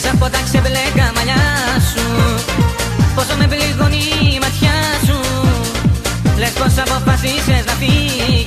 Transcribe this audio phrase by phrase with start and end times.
[0.00, 1.44] Μέσα από τα ξεμπλε καμαλιά
[1.90, 2.04] σου.
[3.14, 4.02] Πόσο με πληγώνει
[4.34, 5.18] η ματιά σου.
[6.38, 8.37] Λες πως αποφασίσες να φύγεις.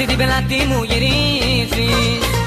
[0.00, 2.39] εσύ την πελάτη μου γυρίσεις.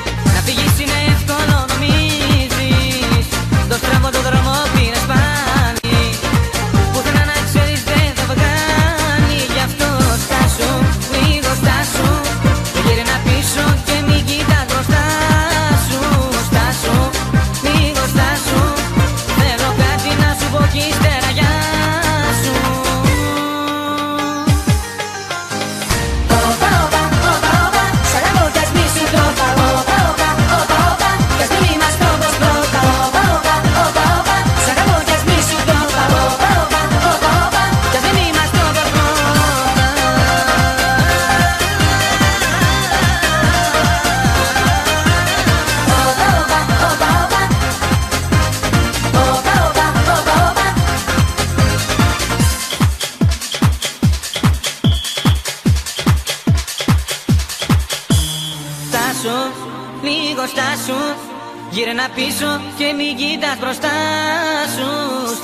[60.04, 61.00] λίγο στα σου
[61.70, 63.90] Γύρνα πίσω και μην κοιτάς μπροστά
[64.76, 65.43] σου.